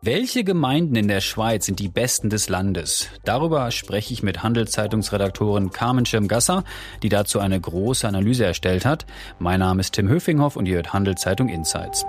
[0.00, 3.08] Welche Gemeinden in der Schweiz sind die besten des Landes?
[3.24, 6.64] Darüber spreche ich mit Handelszeitungsredaktorin Carmen Schirmgasser,
[7.02, 9.04] die dazu eine große Analyse erstellt hat.
[9.38, 12.06] Mein Name ist Tim Höfinghoff und ihr hört Handelszeitung Insights.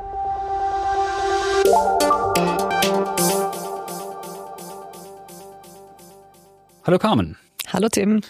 [6.85, 7.37] Hallo Carmen.
[7.73, 8.21] Hallo Tim.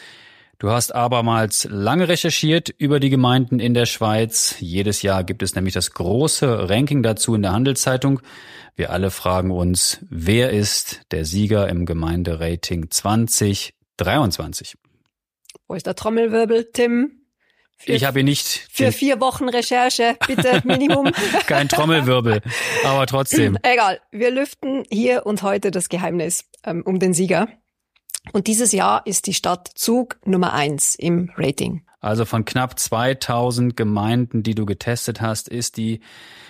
[0.59, 4.57] Du hast abermals lange recherchiert über die Gemeinden in der Schweiz.
[4.59, 8.19] Jedes Jahr gibt es nämlich das große Ranking dazu in der Handelszeitung.
[8.75, 14.75] Wir alle fragen uns, wer ist der Sieger im Gemeinderating 2023?
[15.69, 17.21] Wo ist der Trommelwirbel, Tim?
[17.77, 18.67] Für, ich habe ihn nicht.
[18.69, 21.09] Für vier Wochen Recherche, bitte, Minimum.
[21.47, 22.41] Kein Trommelwirbel,
[22.83, 23.57] aber trotzdem.
[23.63, 27.47] Egal, wir lüften hier und heute das Geheimnis ähm, um den Sieger.
[28.33, 31.83] Und dieses Jahr ist die Stadt Zug Nummer eins im Rating.
[32.01, 35.99] Also von knapp 2000 Gemeinden, die du getestet hast, ist die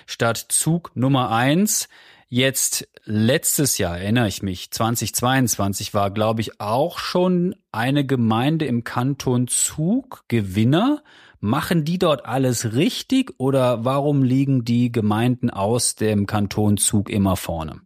[0.05, 1.89] Stadt Zug Nummer eins.
[2.27, 8.83] Jetzt letztes Jahr erinnere ich mich, 2022 war, glaube ich, auch schon eine Gemeinde im
[8.83, 11.01] Kanton Zug Gewinner.
[11.39, 17.35] Machen die dort alles richtig oder warum liegen die Gemeinden aus dem Kanton Zug immer
[17.35, 17.81] vorne?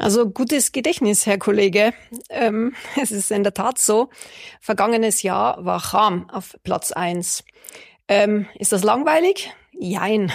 [0.00, 1.92] Also gutes Gedächtnis, Herr Kollege.
[2.30, 4.10] Ähm, es ist in der Tat so.
[4.60, 7.42] Vergangenes Jahr war Cham auf Platz eins.
[8.06, 9.52] Ähm, ist das langweilig?
[9.72, 10.30] Jein.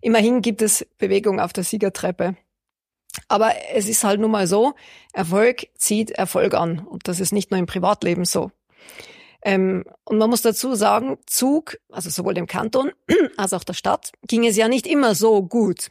[0.00, 2.36] Immerhin gibt es Bewegung auf der Siegertreppe.
[3.26, 4.74] Aber es ist halt nun mal so,
[5.12, 6.78] Erfolg zieht Erfolg an.
[6.78, 8.52] Und das ist nicht nur im Privatleben so.
[9.42, 12.92] Ähm, und man muss dazu sagen, Zug, also sowohl dem Kanton
[13.36, 15.90] als auch der Stadt, ging es ja nicht immer so gut.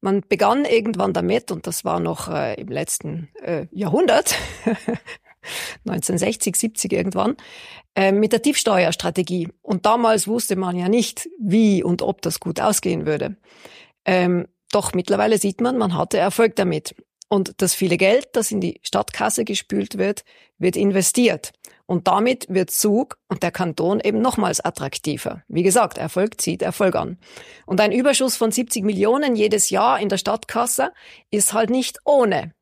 [0.00, 4.34] Man begann irgendwann damit, und das war noch äh, im letzten äh, Jahrhundert,
[5.86, 7.36] 1960, 70 irgendwann,
[7.94, 9.48] äh, mit der Tiefsteuerstrategie.
[9.62, 13.36] Und damals wusste man ja nicht, wie und ob das gut ausgehen würde.
[14.04, 16.94] Ähm, doch mittlerweile sieht man, man hatte Erfolg damit.
[17.28, 20.24] Und das viele Geld, das in die Stadtkasse gespült wird,
[20.58, 21.52] wird investiert.
[21.86, 25.42] Und damit wird Zug und der Kanton eben nochmals attraktiver.
[25.48, 27.18] Wie gesagt, Erfolg zieht Erfolg an.
[27.64, 30.92] Und ein Überschuss von 70 Millionen jedes Jahr in der Stadtkasse
[31.30, 32.55] ist halt nicht ohne.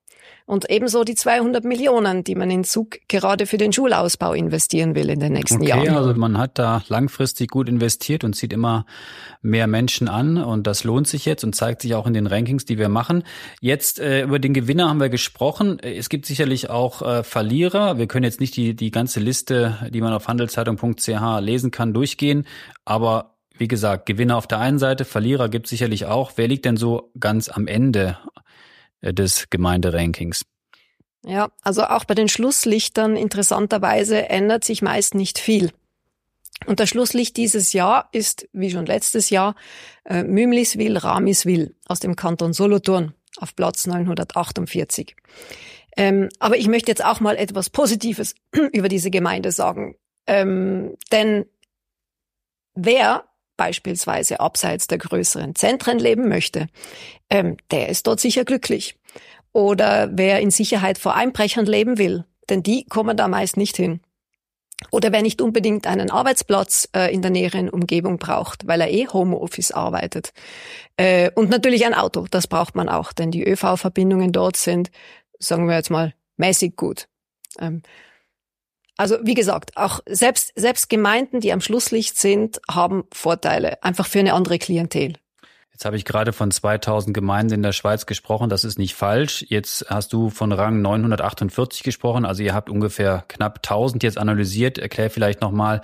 [0.46, 5.08] Und ebenso die 200 Millionen, die man in Zug gerade für den Schulausbau investieren will
[5.08, 5.96] in den nächsten okay, Jahren.
[5.96, 8.84] Also man hat da langfristig gut investiert und zieht immer
[9.40, 12.66] mehr Menschen an und das lohnt sich jetzt und zeigt sich auch in den Rankings,
[12.66, 13.24] die wir machen.
[13.62, 15.78] Jetzt äh, über den Gewinner haben wir gesprochen.
[15.78, 17.96] Es gibt sicherlich auch äh, Verlierer.
[17.96, 22.46] Wir können jetzt nicht die, die ganze Liste, die man auf handelszeitung.ch lesen kann, durchgehen,
[22.84, 26.32] aber wie gesagt, Gewinner auf der einen Seite, Verlierer gibt sicherlich auch.
[26.36, 28.18] Wer liegt denn so ganz am Ende
[29.12, 30.44] des Gemeinderankings.
[31.24, 35.72] Ja, also auch bei den Schlusslichtern interessanterweise ändert sich meist nicht viel.
[36.66, 39.54] Und das Schlusslicht dieses Jahr ist, wie schon letztes Jahr,
[40.04, 45.16] äh, Mümliswil Ramiswil aus dem Kanton Solothurn auf Platz 948.
[45.96, 48.34] Ähm, aber ich möchte jetzt auch mal etwas Positives
[48.72, 49.96] über diese Gemeinde sagen.
[50.26, 51.46] Ähm, denn
[52.74, 53.24] wer
[53.56, 56.66] beispielsweise abseits der größeren Zentren leben möchte,
[57.30, 58.96] ähm, der ist dort sicher glücklich.
[59.52, 64.00] Oder wer in Sicherheit vor Einbrechern leben will, denn die kommen da meist nicht hin.
[64.90, 69.06] Oder wer nicht unbedingt einen Arbeitsplatz äh, in der näheren Umgebung braucht, weil er eh
[69.06, 70.32] Homeoffice arbeitet.
[70.96, 74.90] Äh, und natürlich ein Auto, das braucht man auch, denn die ÖV-Verbindungen dort sind,
[75.38, 77.08] sagen wir jetzt mal, mäßig gut.
[77.60, 77.82] Ähm,
[78.96, 84.20] also wie gesagt, auch selbst, selbst Gemeinden, die am Schlusslicht sind, haben Vorteile, einfach für
[84.20, 85.14] eine andere Klientel.
[85.74, 88.48] Jetzt habe ich gerade von 2000 Gemeinden in der Schweiz gesprochen.
[88.48, 89.44] Das ist nicht falsch.
[89.48, 92.24] Jetzt hast du von Rang 948 gesprochen.
[92.24, 94.78] Also ihr habt ungefähr knapp 1000 jetzt analysiert.
[94.78, 95.82] Erklär vielleicht nochmal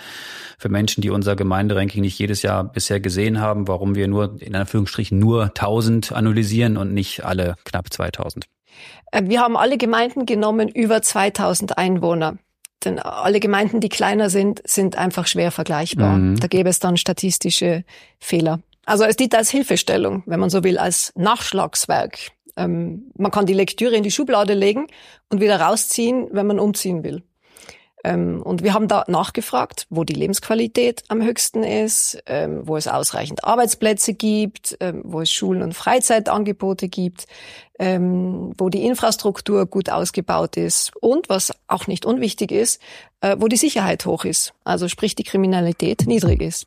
[0.59, 4.55] für Menschen, die unser Gemeinderanking nicht jedes Jahr bisher gesehen haben, warum wir nur in
[4.55, 8.47] Anführungsstrichen nur 1000 analysieren und nicht alle knapp 2000.
[9.11, 12.39] Äh, wir haben alle Gemeinden genommen über 2000 Einwohner.
[12.85, 16.17] Denn alle Gemeinden, die kleiner sind, sind einfach schwer vergleichbar.
[16.17, 16.41] Mhm.
[16.41, 17.85] Da gäbe es dann statistische
[18.19, 18.61] Fehler.
[18.87, 22.33] Also es dient als Hilfestellung, wenn man so will, als Nachschlagswerk.
[22.57, 24.87] Ähm, man kann die Lektüre in die Schublade legen
[25.29, 27.23] und wieder rausziehen, wenn man umziehen will.
[28.05, 32.89] Ähm, und wir haben da nachgefragt, wo die Lebensqualität am höchsten ist, ähm, wo es
[32.89, 37.27] ausreichend Arbeitsplätze gibt, ähm, wo es Schulen- und Freizeitangebote gibt,
[37.83, 42.79] wo die Infrastruktur gut ausgebaut ist und, was auch nicht unwichtig ist,
[43.23, 46.65] äh, wo die Sicherheit hoch ist, also sprich die Kriminalität niedrig ist.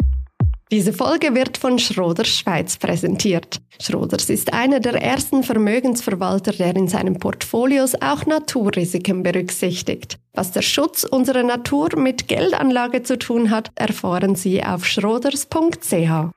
[0.74, 3.62] Diese Folge wird von Schroders Schweiz präsentiert.
[3.80, 10.18] Schroders ist einer der ersten Vermögensverwalter, der in seinen Portfolios auch Naturrisiken berücksichtigt.
[10.34, 16.32] Was der Schutz unserer Natur mit Geldanlage zu tun hat, erfahren Sie auf schroders.ch.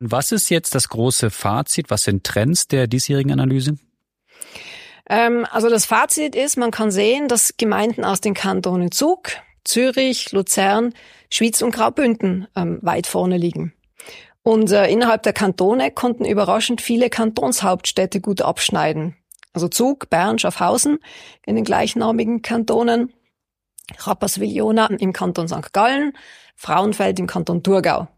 [0.00, 1.90] Was ist jetzt das große Fazit?
[1.90, 3.76] Was sind Trends der diesjährigen Analyse?
[5.08, 9.28] Ähm, also das Fazit ist, man kann sehen, dass Gemeinden aus den Kantonen Zug,
[9.66, 10.94] Zürich, Luzern,
[11.30, 13.72] Schwyz und Graubünden ähm, weit vorne liegen.
[14.42, 19.16] Und äh, innerhalb der Kantone konnten überraschend viele Kantonshauptstädte gut abschneiden.
[19.52, 20.98] Also Zug, Bern, Schaffhausen
[21.44, 23.12] in den gleichnamigen Kantonen,
[23.98, 25.72] Rapperswil-Jona im Kanton St.
[25.72, 26.12] Gallen,
[26.54, 28.08] Frauenfeld im Kanton Thurgau.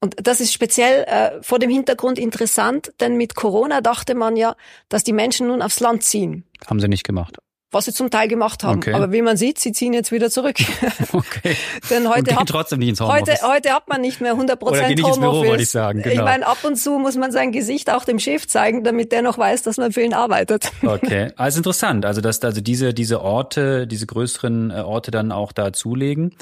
[0.00, 4.54] Und das ist speziell äh, vor dem Hintergrund interessant, denn mit Corona dachte man ja,
[4.88, 6.44] dass die Menschen nun aufs Land ziehen.
[6.66, 7.38] Haben sie nicht gemacht
[7.76, 8.78] was sie zum Teil gemacht haben.
[8.78, 8.92] Okay.
[8.92, 10.56] Aber wie man sieht, sie ziehen jetzt wieder zurück.
[11.12, 11.56] Okay.
[11.90, 15.20] Denn heute hat, trotzdem nicht ins heute, heute hat man nicht mehr 100 Prozent Homeoffice.
[15.20, 16.02] Büro, wollte ich sagen.
[16.02, 16.14] Genau.
[16.14, 19.22] Ich meine, ab und zu muss man sein Gesicht auch dem Chef zeigen, damit der
[19.22, 20.70] noch weiß, dass man für ihn arbeitet.
[20.86, 22.06] Okay, also interessant.
[22.06, 26.34] Also dass also diese diese Orte, diese größeren äh, Orte dann auch da zulegen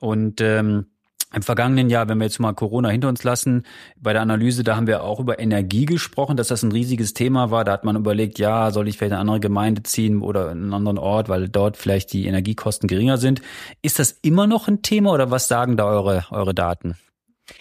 [0.00, 0.86] und ähm,
[1.34, 3.64] im vergangenen Jahr, wenn wir jetzt mal Corona hinter uns lassen,
[4.00, 7.50] bei der Analyse, da haben wir auch über Energie gesprochen, dass das ein riesiges Thema
[7.50, 7.64] war.
[7.64, 10.98] Da hat man überlegt, ja, soll ich vielleicht eine andere Gemeinde ziehen oder einen anderen
[10.98, 13.42] Ort, weil dort vielleicht die Energiekosten geringer sind.
[13.82, 16.96] Ist das immer noch ein Thema oder was sagen da eure, eure Daten?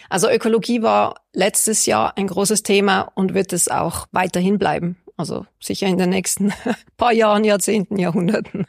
[0.09, 4.97] Also Ökologie war letztes Jahr ein großes Thema und wird es auch weiterhin bleiben.
[5.17, 6.53] Also sicher in den nächsten
[6.97, 8.65] paar Jahren, Jahrzehnten, Jahrhunderten.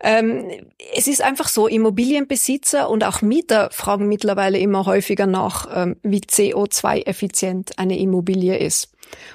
[0.00, 0.50] Ähm,
[0.96, 6.20] es ist einfach so, Immobilienbesitzer und auch Mieter fragen mittlerweile immer häufiger nach, ähm, wie
[6.20, 8.92] CO2-effizient eine Immobilie ist.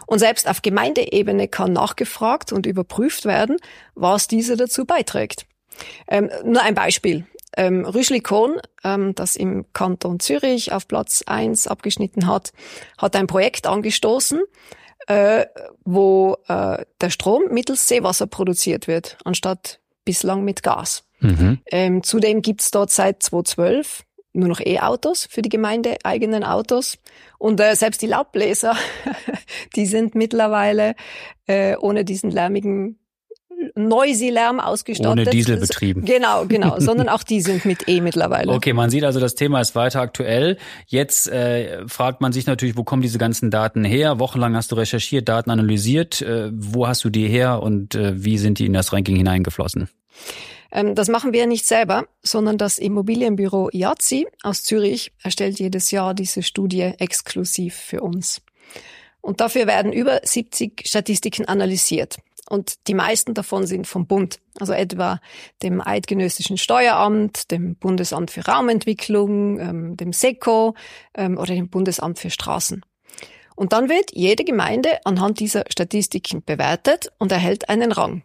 [0.07, 3.57] Und selbst auf Gemeindeebene kann nachgefragt und überprüft werden,
[3.95, 5.45] was diese dazu beiträgt.
[6.07, 7.25] Ähm, nur ein Beispiel.
[7.55, 12.51] Ähm, Rüschlikon, ähm, das im Kanton Zürich auf Platz eins abgeschnitten hat,
[12.97, 14.41] hat ein Projekt angestoßen,
[15.07, 15.45] äh,
[15.83, 21.03] wo äh, der Strom mittels Seewasser produziert wird, anstatt bislang mit Gas.
[21.19, 21.59] Mhm.
[21.71, 26.99] Ähm, zudem gibt's dort seit 2012 nur noch E-Autos für die Gemeinde, eigenen Autos.
[27.39, 28.75] Und äh, selbst die Laubbläser,
[29.75, 30.95] die sind mittlerweile
[31.47, 32.99] äh, ohne diesen lärmigen
[33.75, 35.11] Noisy-Lärm ausgestattet.
[35.11, 36.05] Ohne Diesel betrieben.
[36.05, 38.51] Genau, genau, sondern auch die sind mit E mittlerweile.
[38.51, 40.57] Okay, man sieht also, das Thema ist weiter aktuell.
[40.87, 44.19] Jetzt äh, fragt man sich natürlich, wo kommen diese ganzen Daten her?
[44.19, 46.21] Wochenlang hast du recherchiert, Daten analysiert.
[46.21, 49.89] Äh, wo hast du die her und äh, wie sind die in das Ranking hineingeflossen?
[50.71, 56.13] Ähm, das machen wir nicht selber, sondern das Immobilienbüro IAZI aus Zürich erstellt jedes Jahr
[56.13, 58.41] diese Studie exklusiv für uns.
[59.21, 62.17] Und dafür werden über 70 Statistiken analysiert.
[62.49, 65.19] Und die meisten davon sind vom Bund, also etwa
[65.63, 70.75] dem Eidgenössischen Steueramt, dem Bundesamt für Raumentwicklung, ähm, dem SECO
[71.13, 72.85] ähm, oder dem Bundesamt für Straßen.
[73.55, 78.23] Und dann wird jede Gemeinde anhand dieser Statistiken bewertet und erhält einen Rang.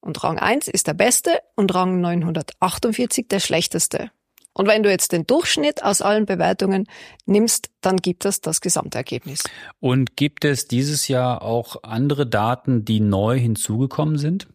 [0.00, 4.10] Und Rang 1 ist der beste und Rang 948 der schlechteste.
[4.54, 6.86] Und wenn du jetzt den Durchschnitt aus allen Bewertungen
[7.24, 9.42] nimmst, dann gibt es das Gesamtergebnis.
[9.80, 14.48] Und gibt es dieses Jahr auch andere Daten, die neu hinzugekommen sind?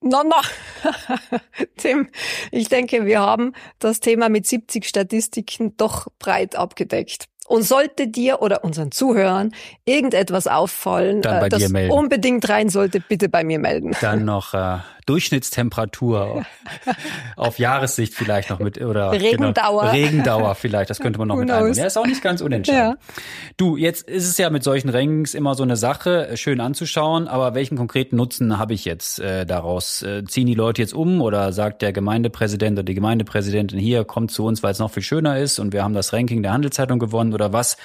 [0.00, 0.40] Na, na,
[1.76, 2.08] Tim,
[2.52, 7.26] ich denke, wir haben das Thema mit 70 Statistiken doch breit abgedeckt.
[7.48, 9.52] Und sollte dir oder unseren Zuhörern
[9.84, 13.96] irgendetwas auffallen, äh, das unbedingt rein sollte, bitte bei mir melden.
[14.00, 14.78] Dann noch äh,
[15.08, 16.44] Durchschnittstemperatur
[17.36, 19.80] auf Jahressicht vielleicht noch mit oder Regendauer.
[19.80, 21.72] Genau, Regendauer vielleicht, das könnte man noch mit einbauen.
[21.72, 22.98] Ja, ist auch nicht ganz unentscheidend.
[23.00, 23.14] Ja.
[23.56, 27.54] Du, jetzt ist es ja mit solchen Rankings immer so eine Sache, schön anzuschauen, aber
[27.54, 30.02] welchen konkreten Nutzen habe ich jetzt äh, daraus?
[30.02, 34.30] Äh, ziehen die Leute jetzt um oder sagt der Gemeindepräsident oder die Gemeindepräsidentin hier, kommt
[34.30, 36.98] zu uns, weil es noch viel schöner ist und wir haben das Ranking der Handelszeitung
[36.98, 37.76] gewonnen oder was?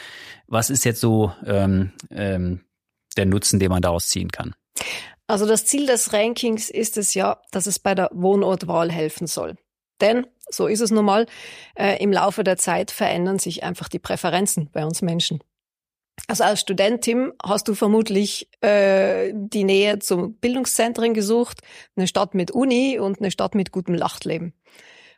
[0.48, 2.66] Was ist jetzt so ähm, ähm,
[3.16, 4.56] der Nutzen, den man daraus ziehen kann?
[5.28, 9.56] Also das Ziel des Rankings ist es ja, dass es bei der Wohnortwahl helfen soll.
[10.02, 11.28] Denn, so ist es nun mal,
[11.76, 15.40] äh, im Laufe der Zeit verändern sich einfach die Präferenzen bei uns Menschen.
[16.28, 21.62] Also als Studentin hast du vermutlich äh, die Nähe zum Bildungszentren gesucht,
[21.96, 24.54] eine Stadt mit Uni und eine Stadt mit gutem Lachtleben.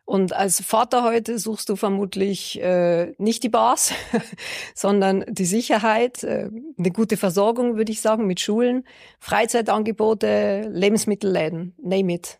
[0.05, 3.91] Und als Vater heute suchst du vermutlich äh, nicht die Bars,
[4.75, 8.85] sondern die Sicherheit, äh, eine gute Versorgung, würde ich sagen, mit Schulen,
[9.19, 12.39] Freizeitangebote, Lebensmittelläden, name it.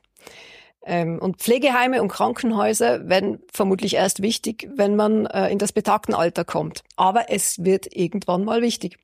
[0.86, 6.14] Ähm, und Pflegeheime und Krankenhäuser werden vermutlich erst wichtig, wenn man äh, in das betagten
[6.14, 6.84] Alter kommt.
[6.96, 9.00] Aber es wird irgendwann mal wichtig.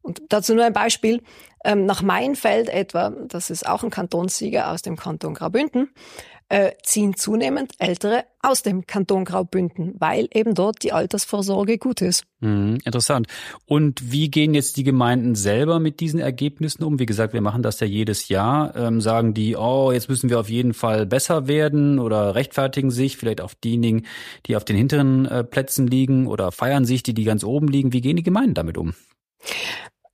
[0.00, 1.22] Und dazu nur ein Beispiel.
[1.62, 5.90] Ähm, nach Mainfeld etwa, das ist auch ein Kantonssieger aus dem Kanton Graubünden,
[6.48, 12.24] äh, ziehen zunehmend Ältere aus dem Kanton Graubünden, weil eben dort die Altersvorsorge gut ist.
[12.40, 13.26] Mhm, interessant.
[13.66, 17.00] Und wie gehen jetzt die Gemeinden selber mit diesen Ergebnissen um?
[17.00, 18.76] Wie gesagt, wir machen das ja jedes Jahr.
[18.76, 23.16] Ähm, sagen die, oh, jetzt müssen wir auf jeden Fall besser werden oder rechtfertigen sich,
[23.16, 24.06] vielleicht auf diejenigen,
[24.46, 27.92] die auf den hinteren äh, Plätzen liegen oder feiern sich, die, die ganz oben liegen.
[27.92, 28.94] Wie gehen die Gemeinden damit um?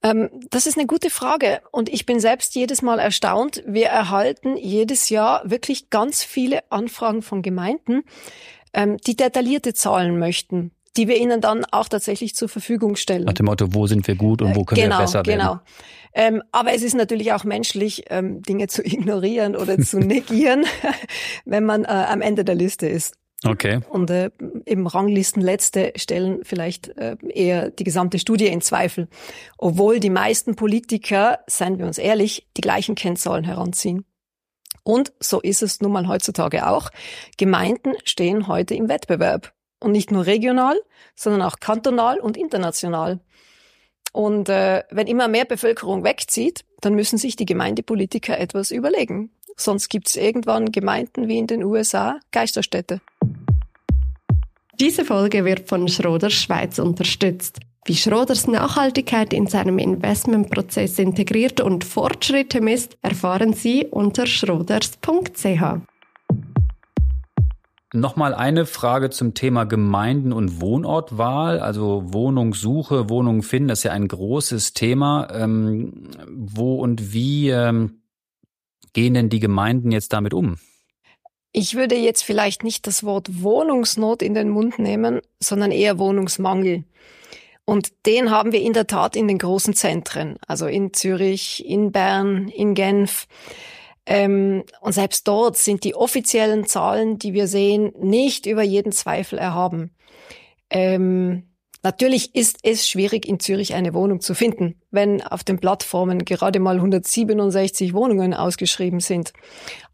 [0.03, 3.63] Ähm, das ist eine gute Frage und ich bin selbst jedes Mal erstaunt.
[3.67, 8.03] Wir erhalten jedes Jahr wirklich ganz viele Anfragen von Gemeinden,
[8.75, 13.25] ähm, die detaillierte Zahlen möchten die wir ihnen dann auch tatsächlich zur Verfügung stellen.
[13.25, 15.39] Nach dem Motto, wo sind wir gut und wo können genau, wir besser werden?
[15.39, 15.61] Genau,
[16.15, 20.67] ähm, aber es ist natürlich auch menschlich, ähm, Dinge zu ignorieren oder zu negieren,
[21.45, 23.15] wenn man äh, am Ende der Liste ist.
[23.45, 23.81] Okay.
[23.89, 24.31] Und äh,
[24.67, 29.09] eben Ranglistenletzte stellen vielleicht äh, eher die gesamte Studie in Zweifel,
[29.59, 34.05] obwohl die meisten Politiker, seien wir uns ehrlich, die gleichen Kennzahlen heranziehen.
[34.85, 36.91] Und so ist es nun mal heutzutage auch.
[37.37, 39.53] Gemeinden stehen heute im Wettbewerb.
[39.81, 40.81] Und nicht nur regional,
[41.17, 43.21] sondern auch kantonal und international.
[44.13, 49.31] Und äh, wenn immer mehr Bevölkerung wegzieht, dann müssen sich die Gemeindepolitiker etwas überlegen.
[49.57, 53.01] Sonst gibt's irgendwann Gemeinden wie in den USA Geisterstädte.
[54.81, 57.61] Diese Folge wird von Schroders Schweiz unterstützt.
[57.85, 65.63] Wie Schroders Nachhaltigkeit in seinem Investmentprozess integriert und Fortschritte misst, erfahren Sie unter schroders.ch.
[67.95, 73.93] Nochmal eine Frage zum Thema Gemeinden- und Wohnortwahl, also Wohnungssuche, Wohnungen finden, das ist ja
[73.93, 75.29] ein großes Thema.
[75.33, 78.02] Ähm, wo und wie ähm,
[78.93, 80.59] gehen denn die Gemeinden jetzt damit um?
[81.53, 86.85] Ich würde jetzt vielleicht nicht das Wort Wohnungsnot in den Mund nehmen, sondern eher Wohnungsmangel.
[87.65, 91.93] Und den haben wir in der Tat in den großen Zentren, also in Zürich, in
[91.93, 93.29] Bern, in Genf.
[94.05, 99.39] Ähm, und selbst dort sind die offiziellen Zahlen, die wir sehen, nicht über jeden Zweifel
[99.39, 99.95] erhaben.
[100.71, 101.52] Ähm,
[101.85, 106.61] Natürlich ist es schwierig, in Zürich eine Wohnung zu finden, wenn auf den Plattformen gerade
[106.61, 109.33] mal 167 Wohnungen ausgeschrieben sind.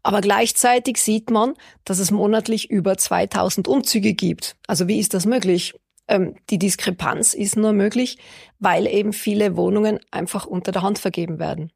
[0.03, 1.55] Aber gleichzeitig sieht man,
[1.85, 4.55] dass es monatlich über 2000 Umzüge gibt.
[4.67, 5.73] Also wie ist das möglich?
[6.07, 8.19] Ähm, die Diskrepanz ist nur möglich,
[8.59, 11.71] weil eben viele Wohnungen einfach unter der Hand vergeben werden.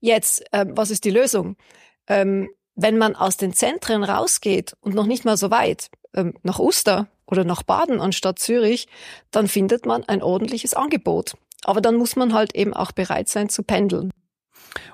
[0.00, 1.56] Jetzt, äh, was ist die Lösung?
[2.06, 6.58] Ähm, wenn man aus den Zentren rausgeht und noch nicht mal so weit, ähm, nach
[6.58, 8.88] Uster oder nach Baden anstatt Zürich,
[9.30, 11.34] dann findet man ein ordentliches Angebot.
[11.64, 14.10] Aber dann muss man halt eben auch bereit sein zu pendeln.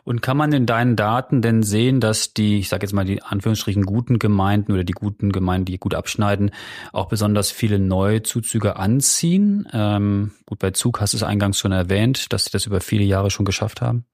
[0.05, 3.23] Und kann man in deinen Daten denn sehen, dass die, ich sage jetzt mal die
[3.23, 6.51] Anführungsstrichen guten Gemeinden oder die guten Gemeinden, die gut abschneiden,
[6.93, 9.69] auch besonders viele neue Zuzüge anziehen?
[9.73, 13.05] Ähm, gut, bei Zug hast du es eingangs schon erwähnt, dass sie das über viele
[13.05, 14.05] Jahre schon geschafft haben.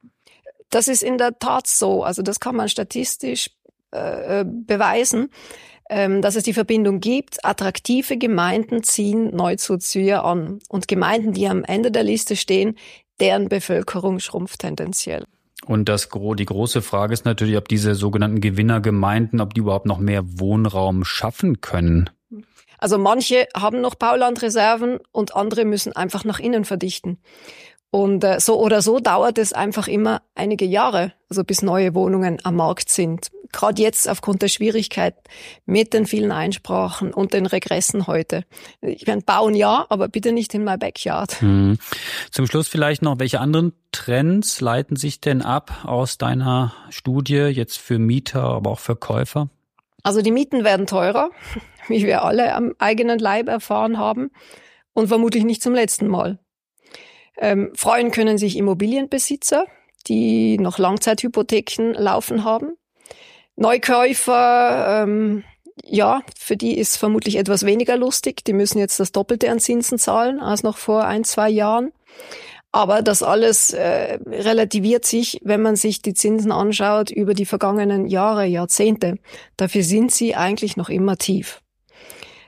[0.71, 2.02] Das ist in der Tat so.
[2.02, 3.50] Also das kann man statistisch
[3.92, 5.30] äh, äh beweisen
[5.88, 7.45] dass es die Verbindung gibt.
[7.45, 10.61] Attraktive Gemeinden ziehen Neuzuzieher an.
[10.69, 12.76] Und Gemeinden, die am Ende der Liste stehen,
[13.21, 15.25] deren Bevölkerung schrumpft tendenziell.
[15.67, 19.99] Und das, die große Frage ist natürlich, ob diese sogenannten Gewinnergemeinden, ob die überhaupt noch
[19.99, 22.11] mehr Wohnraum schaffen können.
[22.79, 27.19] Also manche haben noch Baulandreserven und andere müssen einfach nach innen verdichten.
[27.95, 32.39] Und äh, so oder so dauert es einfach immer einige Jahre, also bis neue Wohnungen
[32.43, 33.31] am Markt sind.
[33.53, 35.15] Gerade jetzt aufgrund der Schwierigkeit
[35.65, 38.43] mit den vielen Einsprachen und den Regressen heute.
[38.81, 41.41] Ich meine, bauen ja, aber bitte nicht in my backyard.
[41.41, 41.79] Hm.
[42.33, 47.79] Zum Schluss vielleicht noch, welche anderen Trends leiten sich denn ab aus deiner Studie jetzt
[47.79, 49.51] für Mieter, aber auch für Käufer?
[50.03, 51.31] Also die Mieten werden teurer,
[51.87, 54.33] wie wir alle am eigenen Leib erfahren haben
[54.95, 56.41] und vermutlich nicht zum letzten Mal.
[57.38, 59.67] Ähm, freuen können sich Immobilienbesitzer,
[60.07, 62.76] die noch Langzeithypotheken laufen haben.
[63.57, 65.45] Neukäufer, ähm,
[65.83, 68.45] ja, für die ist vermutlich etwas weniger lustig.
[68.45, 71.93] Die müssen jetzt das Doppelte an Zinsen zahlen als noch vor ein, zwei Jahren.
[72.73, 78.07] Aber das alles äh, relativiert sich, wenn man sich die Zinsen anschaut über die vergangenen
[78.07, 79.14] Jahre, Jahrzehnte.
[79.57, 81.61] Dafür sind sie eigentlich noch immer tief.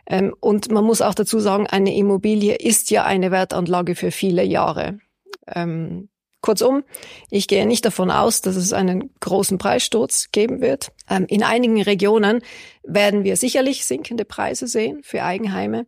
[0.06, 4.44] Ähm, und man muss auch dazu sagen, eine Immobilie ist ja eine Wertanlage für viele
[4.44, 4.98] Jahre.
[5.46, 6.08] Ähm,
[6.40, 6.84] kurzum,
[7.30, 10.92] ich gehe nicht davon aus, dass es einen großen Preissturz geben wird.
[11.10, 12.40] Ähm, in einigen Regionen
[12.84, 15.86] werden wir sicherlich sinkende Preise sehen für Eigenheime,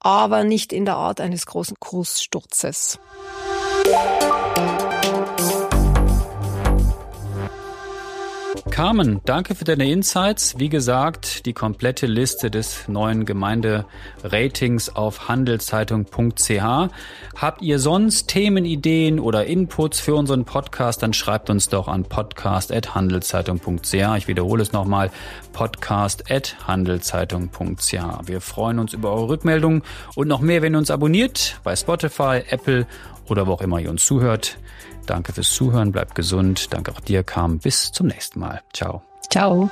[0.00, 2.98] aber nicht in der Art eines großen Kurssturzes.
[8.72, 10.58] Carmen, danke für deine Insights.
[10.58, 16.88] Wie gesagt, die komplette Liste des neuen Gemeinderatings auf handelszeitung.ch.
[17.36, 24.16] Habt ihr sonst Themenideen oder Inputs für unseren Podcast, dann schreibt uns doch an podcast.handelszeitung.ch.
[24.16, 25.10] Ich wiederhole es nochmal,
[25.52, 27.94] podcast.handelszeitung.ch.
[28.24, 29.82] Wir freuen uns über eure Rückmeldungen
[30.14, 32.86] und noch mehr, wenn ihr uns abonniert bei Spotify, Apple
[33.28, 34.56] oder wo auch immer ihr uns zuhört.
[35.06, 36.72] Danke fürs Zuhören, bleibt gesund.
[36.72, 37.58] Danke auch dir, Carmen.
[37.58, 38.62] Bis zum nächsten Mal.
[38.72, 39.02] Ciao.
[39.30, 39.70] Ciao.